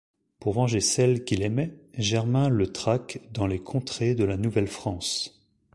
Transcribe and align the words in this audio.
Pour 0.39 0.53
venger 0.53 0.79
celle 0.81 1.25
qu'il 1.25 1.43
aimait, 1.43 1.75
Germain 1.95 2.49
le 2.49 2.73
traque 2.73 3.19
dans 3.33 3.45
les 3.45 3.59
contrées 3.61 4.15
de 4.15 4.23
la 4.23 4.35
Nouvelle-France. 4.35 5.45